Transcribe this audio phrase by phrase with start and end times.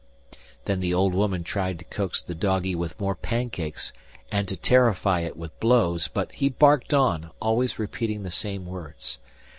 [0.65, 3.93] Then the old woman tried to coax the doggie with more pancakes
[4.31, 9.19] and to terrify it with blows, but he barked on, always repeating the same words.